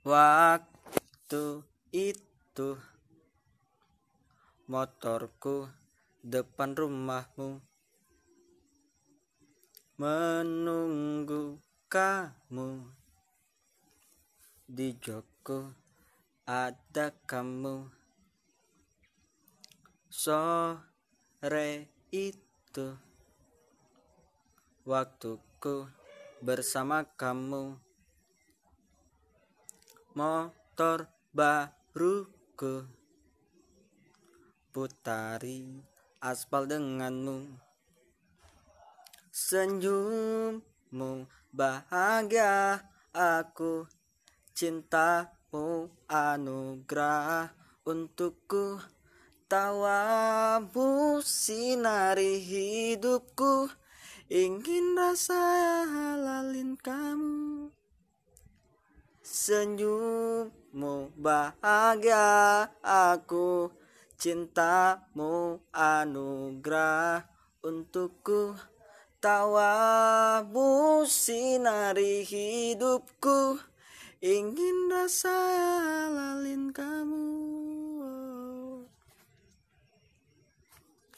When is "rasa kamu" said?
74.86-76.49